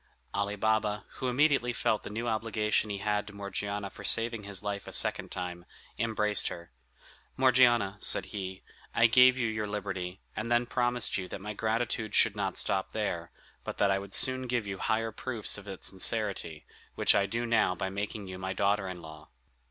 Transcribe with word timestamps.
Ali 0.33 0.55
Baba, 0.55 1.05
who 1.19 1.27
immediately 1.27 1.73
felt 1.73 2.01
the 2.01 2.09
new 2.09 2.27
obligation 2.27 2.89
he 2.89 2.97
had 2.97 3.27
to 3.27 3.33
Morgiana 3.33 3.91
for 3.91 4.03
saving 4.03 4.45
his 4.45 4.63
life 4.63 4.87
a 4.87 4.93
second 4.93 5.29
time, 5.29 5.63
embraced 5.99 6.47
her: 6.47 6.71
"Morgiana," 7.37 7.97
said 7.99 8.25
he, 8.33 8.63
"I 8.95 9.05
gave 9.05 9.37
you 9.37 9.47
your 9.47 9.67
liberty, 9.67 10.19
and 10.35 10.51
then 10.51 10.65
promised 10.65 11.19
you 11.19 11.27
that 11.27 11.39
my 11.39 11.53
gratitude 11.53 12.15
should 12.15 12.35
not 12.35 12.57
stop 12.57 12.93
there, 12.93 13.29
but 13.63 13.77
that 13.77 13.91
I 13.91 13.99
would 13.99 14.15
soon 14.15 14.47
give 14.47 14.65
you 14.65 14.79
higher 14.79 15.11
proofs 15.11 15.59
of 15.59 15.67
its 15.67 15.85
sincerity, 15.89 16.65
which 16.95 17.13
I 17.13 17.27
now 17.27 17.73
do 17.75 17.77
by 17.77 17.91
making 17.91 18.25
you 18.27 18.39
my 18.39 18.53
daughter 18.53 18.87
in 18.89 19.03
law." 19.03 19.29